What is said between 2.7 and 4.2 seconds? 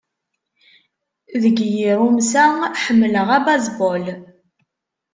ḥemmleɣ abaseball.